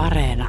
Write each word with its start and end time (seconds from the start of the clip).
Areena. 0.00 0.48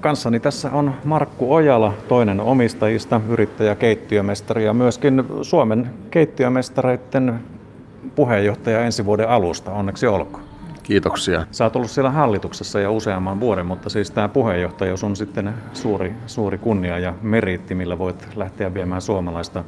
Kanssani 0.00 0.40
tässä 0.40 0.70
on 0.70 0.94
Markku 1.04 1.54
Ojala, 1.54 1.94
toinen 2.08 2.40
omistajista, 2.40 3.20
yrittäjä, 3.28 3.74
keittiömestari 3.74 4.64
ja 4.64 4.74
myöskin 4.74 5.24
Suomen 5.42 5.90
keittiömestareiden 6.10 7.40
puheenjohtaja 8.14 8.84
ensi 8.84 9.04
vuoden 9.04 9.28
alusta. 9.28 9.72
Onneksi 9.72 10.06
olkoon. 10.06 10.44
Kiitoksia. 10.82 11.46
Sä 11.50 11.64
oot 11.64 11.76
ollut 11.76 11.90
siellä 11.90 12.10
hallituksessa 12.10 12.80
jo 12.80 12.94
useamman 12.94 13.40
vuoden, 13.40 13.66
mutta 13.66 13.88
siis 13.88 14.10
tämä 14.10 14.28
puheenjohtajuus 14.28 15.04
on 15.04 15.16
sitten 15.16 15.54
suuri, 15.72 16.14
suuri 16.26 16.58
kunnia 16.58 16.98
ja 16.98 17.14
meriitti, 17.22 17.74
millä 17.74 17.98
voit 17.98 18.28
lähteä 18.36 18.74
viemään 18.74 19.02
suomalaista 19.02 19.64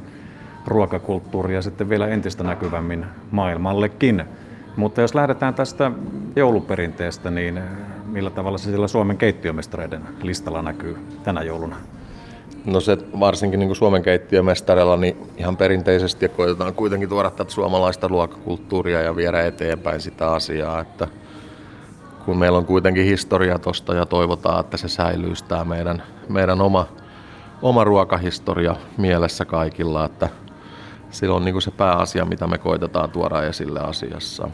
ruokakulttuuria 0.67 1.61
sitten 1.61 1.89
vielä 1.89 2.07
entistä 2.07 2.43
näkyvämmin 2.43 3.05
maailmallekin. 3.31 4.23
Mutta 4.75 5.01
jos 5.01 5.15
lähdetään 5.15 5.53
tästä 5.53 5.91
jouluperinteestä, 6.35 7.31
niin 7.31 7.61
millä 8.13 8.29
tavalla 8.29 8.57
se 8.57 8.69
siellä 8.69 8.87
Suomen 8.87 9.17
keittiömestareiden 9.17 10.01
listalla 10.21 10.61
näkyy 10.61 10.97
tänä 11.23 11.43
jouluna? 11.43 11.75
No 12.65 12.79
se 12.79 12.97
varsinkin 13.19 13.59
niin 13.59 13.67
kuin 13.67 13.75
Suomen 13.75 14.03
keittiömestarilla 14.03 14.97
niin 14.97 15.17
ihan 15.37 15.57
perinteisesti 15.57 16.29
koitetaan 16.29 16.73
kuitenkin 16.73 17.09
tuoda 17.09 17.29
tätä 17.29 17.51
suomalaista 17.51 18.07
ruokakulttuuria 18.07 19.01
ja 19.01 19.15
viedä 19.15 19.41
eteenpäin 19.41 20.01
sitä 20.01 20.31
asiaa, 20.31 20.79
että 20.79 21.07
kun 22.25 22.37
meillä 22.37 22.57
on 22.57 22.65
kuitenkin 22.65 23.05
historia 23.05 23.59
tosta 23.59 23.93
ja 23.93 24.05
toivotaan, 24.05 24.59
että 24.59 24.77
se 24.77 24.87
säilyy 24.87 25.33
tämä 25.47 25.63
meidän, 25.63 26.03
meidän 26.29 26.61
oma, 26.61 26.87
oma 27.61 27.83
ruokahistoria 27.83 28.75
mielessä 28.97 29.45
kaikilla, 29.45 30.05
että 30.05 30.29
sillä 31.09 31.35
on 31.35 31.45
niin 31.45 31.53
kuin 31.53 31.61
se 31.61 31.71
pääasia, 31.71 32.25
mitä 32.25 32.47
me 32.47 32.57
koitetaan 32.57 33.09
tuoda 33.09 33.43
esille 33.43 33.79
asiassa. 33.79 34.49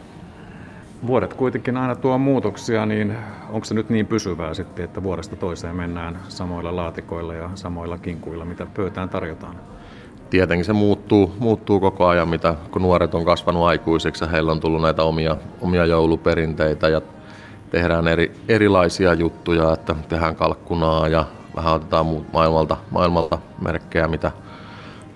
Vuodet 1.06 1.34
kuitenkin 1.34 1.76
aina 1.76 1.96
tuo 1.96 2.18
muutoksia, 2.18 2.86
niin 2.86 3.16
onko 3.50 3.64
se 3.64 3.74
nyt 3.74 3.90
niin 3.90 4.06
pysyvää 4.06 4.54
sitten, 4.54 4.84
että 4.84 5.02
vuodesta 5.02 5.36
toiseen 5.36 5.76
mennään 5.76 6.18
samoilla 6.28 6.76
laatikoilla 6.76 7.34
ja 7.34 7.50
samoilla 7.54 7.98
kinkuilla, 7.98 8.44
mitä 8.44 8.66
pöytään 8.76 9.08
tarjotaan? 9.08 9.56
Tietenkin 10.30 10.64
se 10.64 10.72
muuttuu, 10.72 11.34
muuttuu 11.38 11.80
koko 11.80 12.06
ajan, 12.06 12.28
mitä, 12.28 12.54
kun 12.70 12.82
nuoret 12.82 13.14
on 13.14 13.24
kasvanut 13.24 13.62
aikuiseksi 13.62 14.24
ja 14.24 14.30
heillä 14.30 14.52
on 14.52 14.60
tullut 14.60 14.82
näitä 14.82 15.02
omia, 15.02 15.36
omia 15.60 15.86
jouluperinteitä 15.86 16.88
ja 16.88 17.00
tehdään 17.70 18.08
eri, 18.08 18.32
erilaisia 18.48 19.14
juttuja, 19.14 19.72
että 19.72 19.94
tehdään 20.08 20.36
kalkkunaa 20.36 21.08
ja 21.08 21.24
vähän 21.56 21.74
otetaan 21.74 22.06
maailmalta, 22.32 22.76
maailmalta 22.90 23.38
merkkejä, 23.62 24.08
mitä 24.08 24.32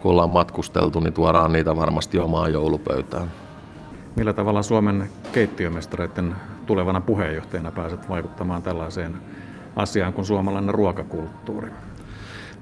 kun 0.00 0.11
ollaan 0.11 0.31
matkusteltu, 0.31 1.00
niin 1.00 1.14
tuodaan 1.14 1.53
niitä 1.53 1.77
varmasti 1.77 2.19
omaan 2.19 2.53
joulupöytään. 2.53 3.44
Millä 4.17 4.33
tavalla 4.33 4.62
Suomen 4.62 5.11
keittiömestareiden 5.33 6.37
tulevana 6.67 7.01
puheenjohtajana 7.01 7.73
pääset 7.73 8.09
vaikuttamaan 8.09 8.62
tällaiseen 8.62 9.17
asiaan 9.77 10.12
kuin 10.12 10.25
suomalainen 10.25 10.75
ruokakulttuuri? 10.75 11.71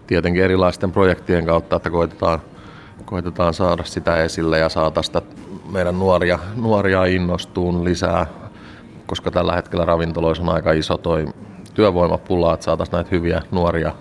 Tietenkin 0.06 0.42
erilaisten 0.42 0.92
projektien 0.92 1.46
kautta, 1.46 1.76
että 1.76 1.90
koitetaan, 1.90 2.40
koitetaan 3.04 3.54
saada 3.54 3.84
sitä 3.84 4.16
esille 4.16 4.58
ja 4.58 4.68
saada 4.68 5.02
sitä 5.02 5.22
meidän 5.72 5.98
nuoria, 5.98 6.38
nuoria 6.56 7.04
innostuun 7.04 7.84
lisää, 7.84 8.26
koska 9.06 9.30
tällä 9.30 9.54
hetkellä 9.54 9.84
ravintoloissa 9.84 10.42
on 10.42 10.48
aika 10.48 10.72
iso 10.72 10.96
toi 10.96 11.26
työvoimapula, 11.74 12.54
että 12.54 12.64
saataisiin 12.64 12.94
näitä 12.94 13.10
hyviä 13.10 13.42
nuoria 13.50 13.92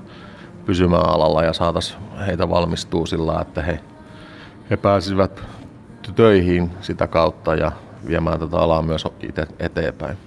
pysymään 0.65 1.09
alalla 1.09 1.43
ja 1.43 1.53
saataisiin 1.53 1.99
heitä 2.27 2.49
valmistuu 2.49 3.05
sillä, 3.05 3.41
että 3.41 3.61
he, 3.61 3.79
he 4.69 4.77
pääsisivät 4.77 5.43
töihin 6.15 6.71
sitä 6.81 7.07
kautta 7.07 7.55
ja 7.55 7.71
viemään 8.07 8.39
tätä 8.39 8.57
alaa 8.57 8.81
myös 8.81 9.07
itse 9.21 9.47
eteenpäin. 9.59 10.17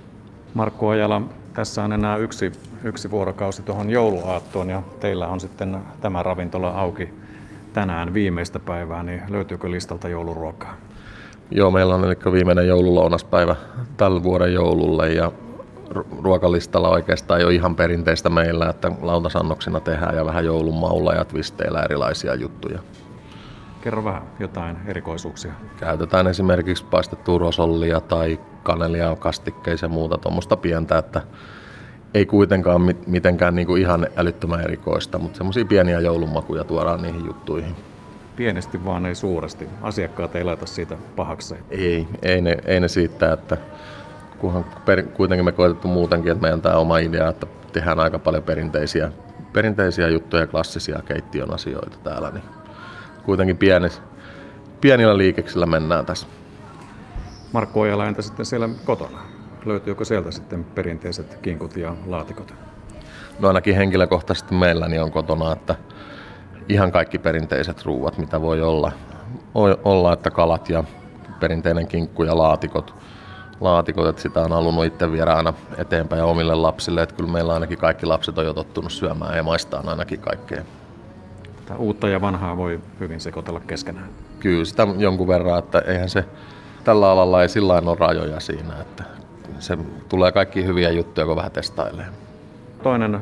Markku 0.55 0.87
Ojala, 0.87 1.23
tässä 1.55 1.85
on 1.85 1.93
enää 1.93 2.17
yksi, 2.17 2.53
yksi 2.85 3.11
vuorokausi 3.11 3.63
tuohon 3.63 3.91
jouluaattoon 3.91 4.71
ja 4.71 4.83
teillä 5.01 5.27
on 5.27 5.41
sitten 5.41 5.79
tämä 6.01 6.23
ravintola 6.23 6.71
auki 6.71 7.09
tänään 7.73 8.15
viimeistä 8.15 8.59
päivää, 8.59 9.03
niin 9.03 9.23
löytyykö 9.29 9.71
listalta 9.71 10.09
jouluruokaa? 10.09 10.75
Joo, 11.51 11.71
meillä 11.71 11.95
on 11.95 12.05
eli 12.05 12.33
viimeinen 12.33 12.67
joululounaspäivä 12.67 13.57
tällä 13.97 14.23
vuoden 14.23 14.55
joululle 14.55 15.13
ja 15.13 15.33
ruokalistalla 16.23 16.89
oikeastaan 16.89 17.45
ole 17.45 17.55
ihan 17.55 17.77
perinteistä 17.77 18.31
meillä, 18.31 18.69
että 18.69 18.93
lautasannoksina 19.03 19.81
tehdään 19.81 20.17
ja 20.17 20.25
vähän 20.25 20.45
joulun 20.45 20.81
maulla 20.81 21.15
ja 21.15 21.25
twisteillä 21.25 21.83
erilaisia 21.83 22.35
juttuja. 22.35 22.79
Kerro 23.85 24.05
vähän 24.05 24.23
jotain 24.41 24.77
erikoisuuksia. 24.87 25.53
Käytetään 25.81 26.27
esimerkiksi 26.27 26.85
paistettua 26.85 27.39
rosollia 27.39 28.01
tai 28.01 28.41
kanelia 28.63 29.17
kastikkeissa 29.17 29.87
ja 29.87 29.91
muuta 29.91 30.19
tuommoista 30.19 30.57
pientä, 30.57 30.99
että 30.99 31.21
ei 32.15 32.27
kuitenkaan 32.27 32.81
mitenkään 33.07 33.55
niin 33.55 33.67
kuin 33.67 33.83
ihan 33.83 34.07
älyttömän 34.17 34.61
erikoista, 34.61 35.19
mutta 35.19 35.37
semmoisia 35.37 35.65
pieniä 35.65 36.01
joulumakuja 36.01 36.65
tuodaan 36.65 37.03
niihin 37.03 37.27
juttuihin. 37.27 37.77
Pienesti 38.37 38.85
vaan 38.85 39.07
ei 39.07 39.15
suuresti. 39.15 39.69
Asiakkaat 39.83 40.37
ei 40.37 40.45
laita 40.45 40.67
siitä 40.67 40.97
pahaksi. 41.17 41.55
Ei, 41.71 42.09
ei 42.23 42.41
ne, 42.41 42.57
ei 42.65 42.81
ne 42.81 42.89
siitä, 42.89 43.33
että 43.33 43.57
kunhan 44.39 44.65
per, 44.85 45.03
kuitenkin 45.03 45.45
me 45.45 45.53
koetettu 45.53 45.89
muutenkin, 45.89 46.33
että 46.33 46.43
meidän 46.43 46.63
tämä 46.63 46.77
oma 46.77 46.99
idea, 46.99 47.29
että 47.29 47.47
tehdään 47.73 48.01
aika 48.01 48.19
paljon 48.19 48.43
perinteisiä, 48.43 49.13
perinteisiä 49.53 50.09
juttuja, 50.09 50.47
klassisia 50.47 51.03
keittiön 51.05 51.55
asioita 51.55 51.99
täällä, 52.05 52.31
niin 52.31 52.64
kuitenkin 53.25 53.57
pienis, 53.57 54.03
pienillä 54.81 55.19
liikeksillä 55.19 55.67
mennään 55.67 56.07
tässä. 56.07 56.27
Markku 57.53 57.81
Ojala, 57.81 58.07
entä 58.07 58.23
sitten 58.23 58.47
siellä 58.47 58.69
kotona? 58.85 59.19
Löytyykö 59.65 60.05
sieltä 60.05 60.31
sitten 60.31 60.65
perinteiset 60.65 61.39
kinkut 61.43 61.77
ja 61.77 61.97
laatikot? 62.07 62.55
No 63.39 63.49
ainakin 63.49 63.77
henkilökohtaisesti 63.77 64.55
meillä 64.55 64.89
niin 64.89 65.03
on 65.03 65.13
kotona, 65.13 65.53
että 65.53 65.75
ihan 66.69 66.93
kaikki 66.93 67.19
perinteiset 67.19 67.85
ruuat, 67.85 68.19
mitä 68.19 68.41
voi 68.41 68.63
olla. 68.63 68.93
Voi 69.55 69.79
olla, 69.85 70.13
että 70.13 70.31
kalat 70.31 70.69
ja 70.69 70.85
perinteinen 71.41 71.87
kinkku 71.87 72.23
ja 72.25 72.39
laatikot– 72.39 72.95
laatikot, 73.61 74.07
että 74.07 74.23
sitä 74.23 74.41
on 74.41 74.53
halunnut 74.53 74.85
itse 74.85 75.13
viedä 75.13 75.33
aina 75.33 75.55
eteenpäin 75.79 76.21
ja 76.21 76.27
omille 76.27 76.55
lapsille, 76.55 77.03
että 77.03 77.15
kyllä 77.15 77.33
meillä 77.33 77.55
ainakin 77.55 77.79
kaikki 77.79 78.07
lapset 78.07 78.39
on 78.39 78.45
jo 78.45 78.53
tottunut 78.53 78.93
syömään 78.93 79.37
ja 79.37 79.43
maistaa 79.43 79.83
ainakin 79.87 80.21
kaikkea. 80.21 80.63
Tämä 81.67 81.79
uutta 81.79 82.09
ja 82.09 82.21
vanhaa 82.21 82.57
voi 82.57 82.81
hyvin 83.01 83.21
sekoitella 83.21 83.61
keskenään. 83.61 84.09
Kyllä 84.41 84.65
sitä 84.65 84.87
jonkun 84.99 85.29
verran, 85.29 85.59
että 85.59 85.79
eihän 85.79 86.09
se 86.09 86.25
tällä 86.85 87.11
alalla 87.11 87.43
ei 87.43 87.49
sillä 87.49 87.75
ole 87.75 87.97
rajoja 88.01 88.41
siinä, 88.41 88.81
että 88.81 89.05
se 89.59 89.79
tulee 90.09 90.33
kaikki 90.33 90.65
hyviä 90.65 90.91
juttuja, 90.91 91.27
kun 91.27 91.37
vähän 91.37 91.51
testailee. 91.51 92.07
Toinen 92.83 93.21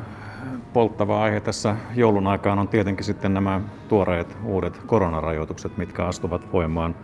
polttava 0.73 1.23
aihe 1.23 1.39
tässä 1.39 1.75
joulun 1.95 2.27
aikaan 2.27 2.59
on 2.59 2.67
tietenkin 2.67 3.05
sitten 3.05 3.33
nämä 3.33 3.61
tuoreet 3.87 4.37
uudet 4.45 4.77
koronarajoitukset, 4.85 5.77
mitkä 5.77 6.05
astuvat 6.05 6.53
voimaan 6.53 6.95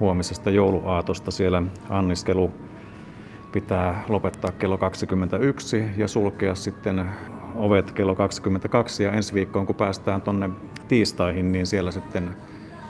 huomisesta 0.00 0.50
jouluaatosta. 0.50 1.30
Siellä 1.30 1.62
anniskelu 1.90 2.50
pitää 3.52 4.04
lopettaa 4.08 4.52
kello 4.52 4.78
21 4.78 5.84
ja 5.96 6.08
sulkea 6.08 6.54
sitten 6.54 7.10
ovet 7.56 7.92
kello 7.92 8.14
22 8.14 9.02
ja 9.02 9.12
ensi 9.12 9.34
viikkoon 9.34 9.66
kun 9.66 9.74
päästään 9.74 10.22
tonne 10.22 10.50
tiistaihin, 10.88 11.52
niin 11.52 11.66
siellä 11.66 11.90
sitten 11.90 12.30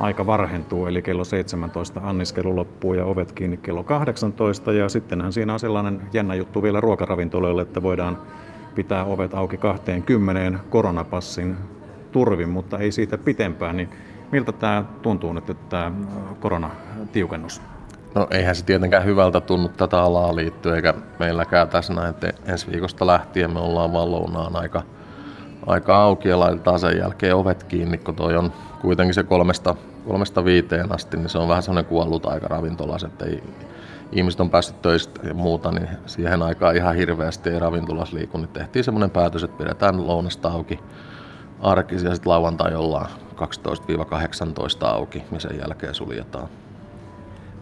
aika 0.01 0.27
varhentuu, 0.27 0.87
eli 0.87 1.03
kello 1.03 1.25
17 1.25 2.01
anniskelu 2.05 2.57
loppuu 2.57 2.95
ja 2.95 3.05
ovet 3.05 3.33
kiinni 3.33 3.57
kello 3.57 3.85
18 3.85 4.73
ja 4.73 4.89
sittenhän 4.89 5.33
siinä 5.33 5.53
on 5.53 5.61
sellainen 5.61 6.01
jännä 6.13 6.35
juttu 6.35 6.63
vielä 6.63 6.81
ruokaravintoloille, 6.81 7.63
että 7.63 7.83
voidaan 7.83 8.19
pitää 8.75 9.05
ovet 9.05 9.35
auki 9.35 9.57
20 9.57 10.59
koronapassin 10.71 11.57
turvin, 12.13 12.49
mutta 12.49 12.79
ei 12.79 12.93
siitä 12.93 13.19
pitempään, 13.19 13.77
niin 13.77 13.89
Miltä 14.33 14.53
tämä 14.53 14.85
tuntuu 15.03 15.33
nyt, 15.33 15.51
että 15.51 15.69
tämä 15.69 15.93
koronatiukennus? 16.41 17.63
No 18.17 18.27
eihän 18.31 18.55
se 18.55 18.65
tietenkään 18.65 19.05
hyvältä 19.05 19.41
tunnu 19.41 19.69
tätä 19.69 20.03
alaa 20.03 20.37
liittyen, 20.37 20.77
eikä 20.77 20.95
meilläkään 21.19 21.69
tässä 21.69 21.95
näin, 21.95 22.11
että 22.11 22.33
ensi 22.47 22.67
viikosta 22.73 23.07
lähtien 23.07 23.53
me 23.53 23.61
ollaan 23.61 23.93
vaan 23.93 24.11
lounaan 24.11 24.57
aika, 24.57 24.83
aika 25.67 25.97
auki 25.97 26.29
ja 26.29 26.39
laitetaan 26.39 26.79
sen 26.79 26.99
jälkeen 26.99 27.37
ovet 27.37 27.63
kiinni, 27.63 27.99
kun 27.99 28.17
toi 28.17 28.37
on 28.37 28.53
kuitenkin 28.81 29.15
se 29.15 29.23
kolmesta, 29.23 29.75
kolmesta 30.07 30.45
viiteen 30.45 30.93
asti, 30.93 31.17
niin 31.17 31.29
se 31.29 31.39
on 31.39 31.49
vähän 31.49 31.63
sellainen 31.63 31.89
kuollut 31.89 32.27
aika 32.27 32.49
ravintolas, 32.49 33.05
että 33.05 33.25
ei, 33.25 33.43
ihmiset 34.13 34.41
on 34.41 34.51
päässyt 34.51 34.83
töistä 34.83 35.21
ja 35.29 35.35
muuta, 35.35 35.73
niin 35.73 35.89
siihen 36.07 36.43
aikaan 36.43 36.77
ihan 36.77 36.95
hirveästi 36.95 37.51
ei 37.51 37.59
ravintolas 37.59 38.13
liiku, 38.13 38.39
niin 38.39 38.49
tehtiin 38.49 38.85
semmoinen 38.85 39.11
päätös, 39.11 39.45
että 39.45 39.59
pidetään 39.59 40.07
lounasta 40.07 40.49
auki 40.49 40.81
arkisia 41.61 42.09
ja 42.09 42.15
sitten 42.15 42.31
lauantai 42.31 42.75
ollaan 42.75 43.11
12-18 44.83 44.87
auki, 44.87 45.23
niin 45.31 45.41
sen 45.41 45.59
jälkeen 45.59 45.95
suljetaan. 45.95 46.49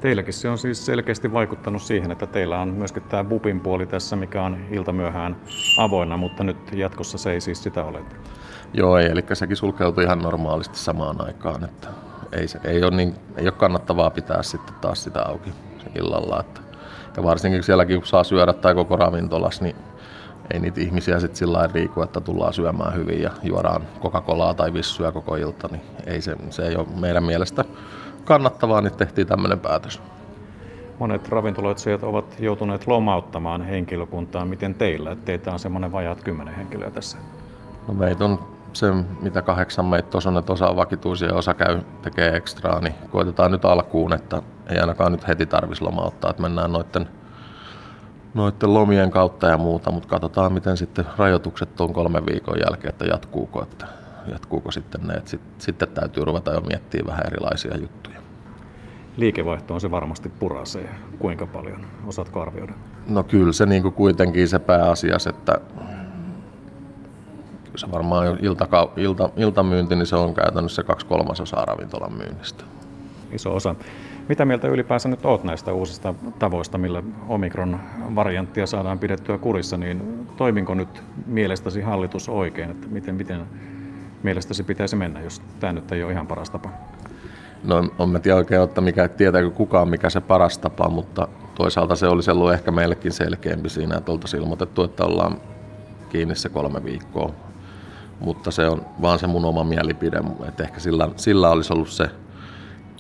Teilläkin 0.05 0.35
se 0.35 0.49
on 0.49 0.59
siis 0.59 0.87
selkeästi 0.87 1.33
vaikuttanut 1.33 1.83
siihen, 1.83 2.11
että 2.11 2.27
teillä 2.27 2.61
on 2.61 2.69
myöskin 2.69 3.03
tämä 3.03 3.25
bupin 3.25 3.61
puoli 3.61 3.87
tässä, 3.87 4.17
mikä 4.17 4.43
on 4.43 4.59
iltamyöhään 4.71 5.37
avoinna, 5.79 6.17
mutta 6.17 6.45
nyt 6.45 6.56
jatkossa 6.73 7.19
se 7.19 7.33
ei 7.33 7.41
siis 7.41 7.62
sitä 7.62 7.85
ole. 7.85 7.99
Joo, 8.75 8.99
ei, 8.99 9.06
eli 9.06 9.25
sekin 9.33 9.56
sulkeutui 9.56 10.05
ihan 10.05 10.19
normaalisti 10.19 10.79
samaan 10.79 11.27
aikaan, 11.27 11.65
että 11.65 11.89
ei, 12.33 12.49
se, 12.49 12.61
ei, 12.65 12.85
ole 12.85 12.97
niin, 12.97 13.15
ei 13.37 13.45
ole 13.45 13.53
kannattavaa 13.53 14.11
pitää 14.11 14.43
sitten 14.43 14.75
taas 14.81 15.05
sitä 15.05 15.23
auki 15.23 15.51
illalla. 15.95 16.41
Että, 16.41 16.61
ja 17.17 17.23
varsinkin 17.23 17.62
sielläkin 17.62 17.99
kun 17.99 18.06
saa 18.06 18.25
syödä 18.25 18.53
tai 18.53 18.75
koko 18.75 18.97
ravintolas, 18.97 19.61
niin 19.61 19.77
ei 20.53 20.61
niitä 20.61 20.81
ihmisiä 20.81 21.21
sitten 21.21 21.37
sillä 21.37 21.59
lailla 21.59 21.75
riiku, 21.75 22.03
että 22.03 22.21
tullaan 22.21 22.53
syömään 22.53 22.95
hyvin 22.95 23.23
ja 23.23 23.31
juodaan 23.43 23.83
Coca-Colaa 24.03 24.55
tai 24.55 24.73
vissyä 24.73 25.12
koko 25.12 25.37
ilta, 25.37 25.69
niin 25.71 25.83
ei 26.06 26.21
se, 26.21 26.37
se 26.51 26.62
ei 26.69 26.77
ole 26.77 26.87
meidän 27.01 27.25
mielestä 27.25 27.65
kannattavaa, 28.25 28.81
niin 28.81 28.97
tehtiin 28.97 29.26
tämmöinen 29.26 29.61
päätös. 29.61 30.03
Monet 30.99 31.29
ravintoloitsijat 31.29 32.03
ovat 32.03 32.37
joutuneet 32.41 32.87
lomauttamaan 32.87 33.62
henkilökuntaa. 33.62 34.44
Miten 34.44 34.75
teillä? 34.75 35.17
Teitä 35.17 35.53
on 35.53 35.59
semmoinen 35.59 35.93
vajaat 35.93 36.23
kymmenen 36.23 36.55
henkilöä 36.55 36.91
tässä. 36.91 37.19
No 37.88 37.94
meitä 37.94 38.25
on 38.25 38.38
se, 38.73 38.93
mitä 39.23 39.43
kahdeksan 39.43 39.85
meitä 39.85 40.11
tuossa 40.11 40.31
on, 40.31 40.38
että 40.38 40.53
osa 40.53 40.69
on 40.69 40.76
vakituisia 40.76 41.29
ja 41.29 41.35
osa 41.35 41.55
käy, 41.55 41.81
tekee 42.03 42.37
ekstraa, 42.37 42.81
niin 42.81 42.94
koitetaan 43.11 43.50
nyt 43.50 43.65
alkuun, 43.65 44.12
että 44.12 44.43
ei 44.70 44.79
ainakaan 44.79 45.12
nyt 45.12 45.29
heti 45.29 45.47
tarvitsisi 45.47 45.85
lomauttaa, 45.85 46.31
että 46.31 46.43
mennään 46.43 46.73
noiden, 46.73 47.09
noiden 48.35 48.75
lomien 48.75 49.11
kautta 49.11 49.47
ja 49.47 49.59
muuta, 49.59 49.91
mutta 49.91 50.09
katsotaan 50.09 50.53
miten 50.53 50.77
sitten 50.77 51.06
rajoitukset 51.19 51.81
on 51.81 51.93
kolmen 51.93 52.27
viikon 52.27 52.59
jälkeen, 52.67 52.88
että 52.88 53.05
jatkuuko, 53.05 53.62
että 53.62 53.87
jatkuuko 54.29 54.71
sitten 54.71 55.00
ne, 55.06 55.15
että 55.15 55.31
sit, 55.31 55.41
sitten 55.59 55.88
täytyy 55.88 56.25
ruveta 56.25 56.53
jo 56.53 56.61
miettimään 56.61 57.06
vähän 57.06 57.26
erilaisia 57.26 57.76
juttuja. 57.76 58.19
Liikevaihto 59.17 59.75
on 59.75 59.81
se 59.81 59.91
varmasti 59.91 60.29
purasee. 60.29 60.88
Kuinka 61.19 61.47
paljon? 61.47 61.87
Osaatko 62.06 62.43
arvioida? 62.43 62.73
No 63.09 63.23
kyllä 63.23 63.53
se 63.53 63.67
niin 63.67 63.82
kuin 63.82 63.94
kuitenkin 63.94 64.49
se 64.49 64.59
pääasias, 64.59 65.26
että 65.26 65.61
se 67.76 67.91
varmaan 67.91 68.38
ilta, 68.43 68.69
ilta, 68.97 69.31
iltamyynti, 69.37 69.97
niin 69.97 70.06
se 70.06 70.17
on 70.17 70.35
käytännössä 70.35 70.82
kaksi 70.82 71.06
kolmasosaa 71.06 71.65
ravintolan 71.65 72.12
myynnistä. 72.12 72.65
Iso 73.32 73.55
osa. 73.55 73.75
Mitä 74.29 74.44
mieltä 74.44 74.69
ylipäänsä 74.69 75.09
nyt 75.09 75.25
oot 75.25 75.44
näistä 75.44 75.73
uusista 75.73 76.15
tavoista, 76.38 76.79
millä 76.79 77.03
Omikron-varianttia 77.29 78.67
saadaan 78.67 78.99
pidettyä 78.99 79.38
kurissa, 79.38 79.77
niin 79.77 80.27
toiminko 80.37 80.75
nyt 80.75 81.03
mielestäsi 81.27 81.81
hallitus 81.81 82.29
oikein, 82.29 82.70
että 82.70 82.87
miten, 82.88 83.15
miten 83.15 83.41
mielestäsi 84.25 84.62
pitäisi 84.62 84.97
mennä, 84.97 85.21
jos 85.21 85.43
tämä 85.61 85.73
nyt 85.73 85.93
ei 85.93 86.03
ole 86.03 86.12
ihan 86.12 86.26
paras 86.26 86.50
tapa? 86.50 86.71
No 87.65 87.79
en 87.99 88.09
mä 88.09 88.19
tiedä 88.19 88.37
oikein, 88.37 88.62
että 88.62 88.81
mikä, 88.81 89.09
tietääkö 89.09 89.50
kukaan 89.50 89.88
mikä 89.88 90.11
se 90.11 90.21
paras 90.21 90.59
tapa, 90.59 90.88
mutta 90.88 91.29
toisaalta 91.55 91.97
se 91.97 92.06
olisi 92.06 92.31
ollut 92.31 92.53
ehkä 92.53 92.71
meillekin 92.71 93.12
selkeämpi 93.12 93.69
siinä, 93.69 93.97
että 93.97 94.12
oltaisiin 94.12 94.43
ilmoitettu, 94.43 94.82
että 94.85 95.05
ollaan 95.05 95.41
kiinni 96.09 96.35
se 96.35 96.49
kolme 96.49 96.85
viikkoa 96.85 97.35
mutta 98.21 98.50
se 98.50 98.69
on 98.69 98.87
vaan 99.03 99.19
se 99.19 99.26
mun 99.26 99.44
oma 99.44 99.65
mielipide, 99.65 100.21
että 100.49 100.62
ehkä 100.62 100.81
sillä, 100.81 101.09
sillä 101.17 101.50
olisi 101.50 101.73
ollut 101.73 101.88
se 101.88 102.11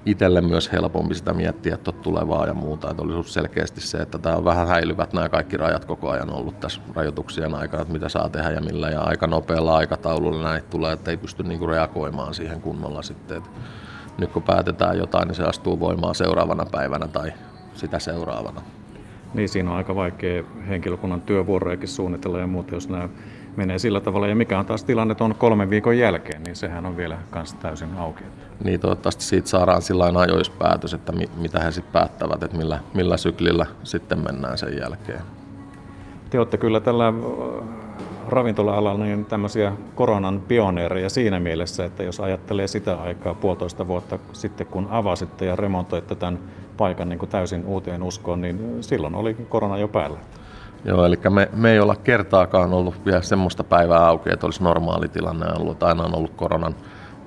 itselle 0.06 0.40
myös 0.40 0.72
helpompi 0.72 1.14
sitä 1.14 1.32
miettiä, 1.32 1.74
että 1.74 1.92
tulevaa 1.92 2.46
ja 2.46 2.54
muuta. 2.54 2.90
Että 2.90 3.02
olisi 3.02 3.32
selkeästi 3.32 3.80
se, 3.80 3.98
että 3.98 4.18
tämä 4.18 4.36
on 4.36 4.44
vähän 4.44 4.68
häilyvät 4.68 5.12
nämä 5.12 5.28
kaikki 5.28 5.56
rajat 5.56 5.84
koko 5.84 6.10
ajan 6.10 6.30
ollut 6.30 6.60
tässä 6.60 6.80
rajoituksien 6.94 7.54
aikana, 7.54 7.82
että 7.82 7.92
mitä 7.92 8.08
saa 8.08 8.28
tehdä 8.28 8.50
ja 8.50 8.60
millä. 8.60 8.90
Ja 8.90 9.00
aika 9.00 9.26
nopealla 9.26 9.76
aikataululla 9.76 10.44
näitä 10.44 10.68
tulee, 10.70 10.92
että 10.92 11.10
ei 11.10 11.16
pysty 11.16 11.42
niinku 11.42 11.66
reagoimaan 11.66 12.34
siihen 12.34 12.60
kunnolla 12.60 13.02
sitten. 13.02 13.36
Että 13.36 13.50
nyt 14.18 14.30
kun 14.30 14.42
päätetään 14.42 14.98
jotain, 14.98 15.28
niin 15.28 15.36
se 15.36 15.44
astuu 15.44 15.80
voimaan 15.80 16.14
seuraavana 16.14 16.66
päivänä 16.72 17.08
tai 17.08 17.32
sitä 17.74 17.98
seuraavana. 17.98 18.62
Niin, 19.34 19.48
siinä 19.48 19.70
on 19.70 19.76
aika 19.76 19.94
vaikea 19.94 20.44
henkilökunnan 20.68 21.20
työvuorojakin 21.20 21.88
suunnitella 21.88 22.38
ja 22.38 22.46
muuta, 22.46 22.74
jos 22.74 22.88
nämä 22.88 23.08
menee 23.56 23.78
sillä 23.78 24.00
tavalla. 24.00 24.26
Ja 24.26 24.34
mikä 24.34 24.58
on 24.58 24.66
taas 24.66 24.84
tilanne 24.84 25.16
on 25.20 25.34
kolmen 25.38 25.70
viikon 25.70 25.98
jälkeen, 25.98 26.42
niin 26.42 26.56
sehän 26.56 26.86
on 26.86 26.96
vielä 26.96 27.18
kans 27.30 27.54
täysin 27.54 27.94
auki. 27.98 28.24
Niin 28.64 28.80
toivottavasti 28.80 29.24
siitä 29.24 29.48
saadaan 29.48 29.82
sillä 29.82 30.04
ajoispäätös, 30.04 30.94
että 30.94 31.12
mi- 31.12 31.30
mitä 31.36 31.60
he 31.60 31.70
sitten 31.70 31.92
päättävät, 31.92 32.42
että 32.42 32.56
millä, 32.56 32.78
millä 32.94 33.16
syklillä 33.16 33.66
sitten 33.84 34.18
mennään 34.18 34.58
sen 34.58 34.78
jälkeen. 34.78 35.20
Te 36.30 36.38
olette 36.38 36.56
kyllä 36.56 36.80
tällä 36.80 37.12
ravintola-alalla 38.28 39.04
niin 39.04 39.24
tämmöisiä 39.24 39.72
koronan 39.94 40.42
pioneereja 40.48 41.10
siinä 41.10 41.40
mielessä, 41.40 41.84
että 41.84 42.02
jos 42.02 42.20
ajattelee 42.20 42.66
sitä 42.66 42.94
aikaa 42.94 43.34
puolitoista 43.34 43.86
vuotta 43.86 44.18
sitten, 44.32 44.66
kun 44.66 44.88
avasitte 44.90 45.44
ja 45.44 45.56
remontoitte 45.56 46.14
tämän 46.14 46.38
paikan 46.76 47.08
niin 47.08 47.18
kuin 47.18 47.28
täysin 47.28 47.64
uuteen 47.64 48.02
uskoon, 48.02 48.40
niin 48.40 48.78
silloin 48.80 49.14
oli 49.14 49.34
korona 49.48 49.78
jo 49.78 49.88
päällä. 49.88 50.18
Joo, 50.84 51.04
eli 51.04 51.18
me, 51.30 51.48
me 51.52 51.72
ei 51.72 51.80
olla 51.80 51.96
kertaakaan 51.96 52.72
ollut 52.72 53.06
vielä 53.06 53.22
semmoista 53.22 53.64
päivää 53.64 54.06
auki, 54.06 54.30
että 54.32 54.46
olisi 54.46 54.62
normaali 54.62 55.08
tilanne 55.08 55.46
ollut. 55.58 55.82
Aina 55.82 56.02
on 56.02 56.14
ollut 56.14 56.34
koronan, 56.36 56.74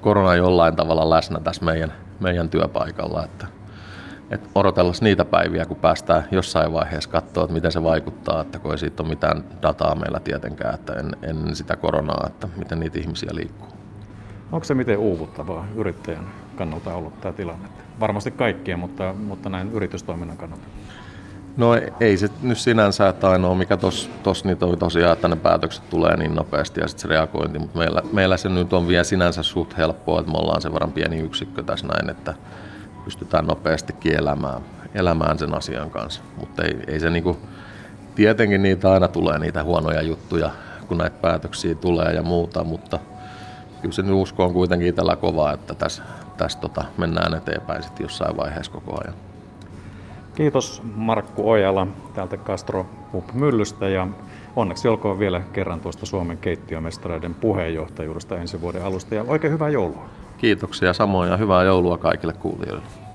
korona 0.01 0.35
jollain 0.35 0.75
tavalla 0.75 1.09
läsnä 1.09 1.39
tässä 1.39 1.65
meidän, 1.65 1.93
meidän 2.19 2.49
työpaikalla. 2.49 3.23
Että, 3.23 3.47
että 4.31 4.49
odotellaan 4.55 4.95
niitä 5.01 5.25
päiviä, 5.25 5.65
kun 5.65 5.77
päästään 5.77 6.23
jossain 6.31 6.73
vaiheessa 6.73 7.09
katsoa, 7.09 7.43
että 7.43 7.53
miten 7.53 7.71
se 7.71 7.83
vaikuttaa, 7.83 8.41
että 8.41 8.59
kun 8.59 8.71
ei 8.71 8.77
siitä 8.77 9.03
ole 9.03 9.09
mitään 9.09 9.43
dataa 9.61 9.95
meillä 9.95 10.19
tietenkään, 10.19 10.73
että 10.73 10.93
en, 11.21 11.55
sitä 11.55 11.75
koronaa, 11.75 12.27
että 12.27 12.47
miten 12.57 12.79
niitä 12.79 12.99
ihmisiä 12.99 13.29
liikkuu. 13.33 13.67
Onko 14.51 14.63
se 14.63 14.73
miten 14.73 14.97
uuvuttavaa 14.97 15.65
yrittäjän 15.75 16.27
kannalta 16.55 16.93
ollut 16.93 17.21
tämä 17.21 17.33
tilanne? 17.33 17.67
Varmasti 17.99 18.31
kaikkien, 18.31 18.79
mutta, 18.79 19.13
mutta 19.13 19.49
näin 19.49 19.71
yritystoiminnan 19.71 20.37
kannalta. 20.37 20.65
No 21.57 21.75
ei 21.99 22.17
se 22.17 22.29
nyt 22.41 22.57
sinänsä, 22.57 23.09
että 23.09 23.29
ainoa 23.29 23.55
mikä 23.55 23.77
tuossa 23.77 24.09
tos, 24.23 24.45
niin 24.45 24.57
toi 24.57 24.77
tosiaan, 24.77 25.13
että 25.13 25.27
ne 25.27 25.35
päätökset 25.35 25.89
tulee 25.89 26.17
niin 26.17 26.35
nopeasti 26.35 26.81
ja 26.81 26.87
sitten 26.87 27.01
se 27.01 27.07
reagointi, 27.07 27.59
mutta 27.59 27.77
meillä, 27.77 28.01
meillä 28.11 28.37
se 28.37 28.49
nyt 28.49 28.73
on 28.73 28.87
vielä 28.87 29.03
sinänsä 29.03 29.43
suht 29.43 29.77
helppoa, 29.77 30.19
että 30.19 30.31
me 30.31 30.37
ollaan 30.37 30.61
sen 30.61 30.73
verran 30.73 30.91
pieni 30.91 31.19
yksikkö 31.19 31.63
tässä 31.63 31.87
näin, 31.87 32.09
että 32.09 32.33
pystytään 33.05 33.45
nopeasti 33.45 33.93
elämään, 34.05 34.61
elämään 34.95 35.39
sen 35.39 35.53
asian 35.53 35.89
kanssa. 35.89 36.21
Mutta 36.37 36.63
ei, 36.63 36.77
ei 36.87 36.99
se 36.99 37.09
niinku, 37.09 37.37
tietenkin 38.15 38.63
niitä 38.63 38.91
aina 38.91 39.07
tulee 39.07 39.39
niitä 39.39 39.63
huonoja 39.63 40.01
juttuja, 40.01 40.49
kun 40.87 40.97
näitä 40.97 41.17
päätöksiä 41.21 41.75
tulee 41.75 42.13
ja 42.13 42.23
muuta, 42.23 42.63
mutta 42.63 42.99
kyllä 43.81 43.93
se 43.93 44.01
usko 44.01 44.43
on 44.43 44.53
kuitenkin 44.53 44.87
itsellä 44.87 45.15
kovaa, 45.15 45.53
että 45.53 45.75
tässä, 45.75 46.03
tässä 46.37 46.59
tota, 46.59 46.83
mennään 46.97 47.33
eteenpäin 47.33 47.83
sitten 47.83 48.03
jossain 48.03 48.37
vaiheessa 48.37 48.71
koko 48.71 48.97
ajan. 49.03 49.13
Kiitos 50.37 50.81
Markku 50.95 51.49
Ojala 51.49 51.87
täältä 52.13 52.37
Castro 52.37 52.85
Pub-myllystä 53.11 53.89
ja 53.89 54.07
onneksi 54.55 54.87
olkoon 54.87 55.19
vielä 55.19 55.41
kerran 55.53 55.79
tuosta 55.79 56.05
Suomen 56.05 56.37
keittiömestareiden 56.37 57.35
puheenjohtajuudesta 57.35 58.37
ensi 58.37 58.61
vuoden 58.61 58.85
alusta 58.85 59.15
ja 59.15 59.25
oikein 59.27 59.53
hyvää 59.53 59.69
joulua. 59.69 60.09
Kiitoksia 60.37 60.93
samoin 60.93 61.29
ja 61.29 61.37
hyvää 61.37 61.63
joulua 61.63 61.97
kaikille 61.97 62.33
kuulijoille. 62.33 63.06